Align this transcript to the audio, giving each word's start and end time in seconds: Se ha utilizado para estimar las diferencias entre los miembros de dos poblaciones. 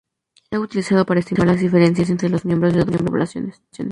Se 0.49 0.55
ha 0.55 0.59
utilizado 0.59 1.05
para 1.05 1.19
estimar 1.19 1.45
las 1.45 1.59
diferencias 1.59 2.09
entre 2.09 2.27
los 2.29 2.43
miembros 2.43 2.73
de 2.73 2.85
dos 2.85 3.03
poblaciones. 3.03 3.61